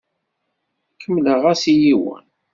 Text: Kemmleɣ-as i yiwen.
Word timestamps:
Kemmleɣ-as 1.01 1.63
i 1.73 1.73
yiwen. 1.81 2.25